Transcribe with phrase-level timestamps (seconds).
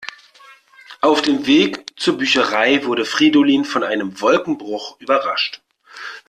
[1.01, 5.61] Auf dem Weg zur Bücherei wurde Fridolin von einem Wolkenbruch überrascht.